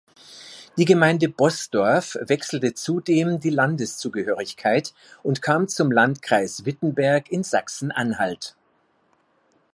Die 0.77 0.85
Gemeinde 0.85 1.29
Boßdorf 1.29 2.17
wechselte 2.23 2.73
zudem 2.73 3.39
die 3.39 3.51
Landeszugehörigkeit 3.51 4.95
und 5.21 5.43
kam 5.43 5.67
zum 5.67 5.91
Landkreis 5.91 6.65
Wittenberg 6.65 7.31
in 7.31 7.43
Sachsen-Anhalt. 7.43 8.55